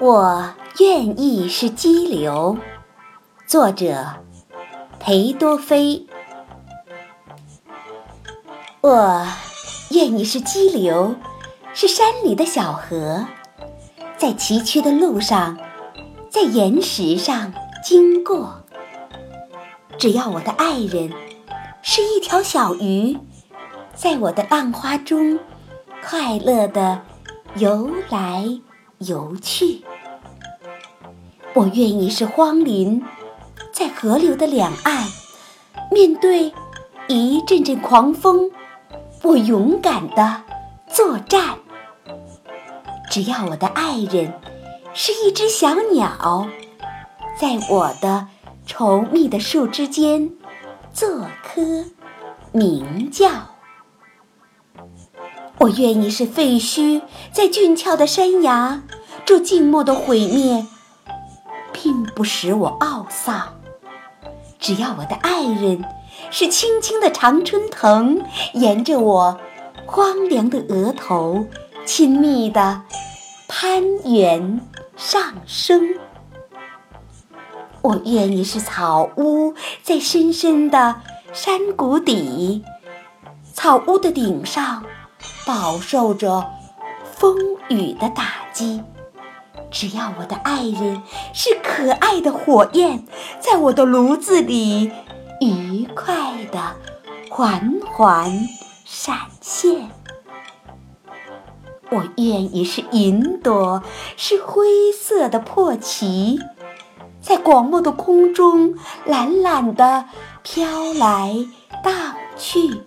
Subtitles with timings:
[0.00, 2.56] 我愿意是激流。
[3.48, 4.06] 作者：
[5.00, 6.06] 裴多菲。
[8.80, 9.26] 我
[9.90, 11.16] 愿意是激流，
[11.74, 13.26] 是山里的小河，
[14.16, 15.58] 在崎岖的路上，
[16.30, 17.52] 在岩石上
[17.82, 18.62] 经过。
[19.98, 21.12] 只要我的爱人
[21.82, 23.18] 是一条小鱼，
[23.96, 25.40] 在我的浪花中
[26.04, 27.02] 快乐地
[27.56, 28.60] 游来
[28.98, 29.82] 游去。
[31.54, 33.02] 我愿意是荒林，
[33.72, 35.08] 在河流的两岸，
[35.90, 36.52] 面对
[37.08, 38.50] 一阵阵狂风，
[39.22, 40.42] 我勇敢地
[40.88, 41.58] 作战。
[43.10, 44.34] 只要我的爱人
[44.92, 46.46] 是一只小鸟，
[47.40, 48.28] 在我的
[48.66, 50.30] 稠密的树枝间
[50.92, 51.86] 做棵
[52.52, 53.28] 鸣叫。
[55.60, 58.82] 我愿意是废墟，在峻峭的山崖，
[59.24, 60.66] 这静默的毁灭。
[61.80, 63.54] 并不使我懊丧，
[64.58, 65.84] 只要我的爱人
[66.28, 68.20] 是青青的常春藤，
[68.52, 69.38] 沿着我
[69.86, 71.46] 荒凉的额头
[71.86, 72.82] 亲密地
[73.46, 74.60] 攀援
[74.96, 75.94] 上升。
[77.80, 80.96] 我愿意是草屋，在深深的
[81.32, 82.64] 山谷底，
[83.54, 84.84] 草屋的顶上
[85.48, 86.46] 饱受着
[87.14, 87.34] 风
[87.70, 88.82] 雨的打击。
[89.70, 93.06] 只要我的爱人是可爱的火焰，
[93.40, 94.92] 在我的炉子里
[95.40, 96.76] 愉快的
[97.30, 98.30] 缓缓
[98.84, 99.88] 闪现。
[101.90, 103.82] 我愿意是云朵，
[104.18, 106.38] 是灰色的破旗，
[107.22, 108.74] 在广漠的空中
[109.06, 110.04] 懒懒的
[110.42, 111.34] 飘来
[111.82, 111.94] 荡
[112.36, 112.82] 去。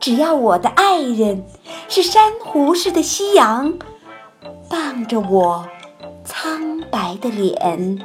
[0.00, 1.44] 只要我的爱人
[1.88, 3.74] 是珊瑚似的夕阳，
[4.68, 5.68] 傍着我。
[6.24, 8.04] 苍白的脸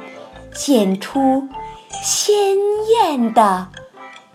[0.54, 1.46] 显出
[1.90, 2.34] 鲜
[2.88, 3.68] 艳的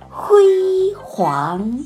[0.09, 1.85] 辉煌。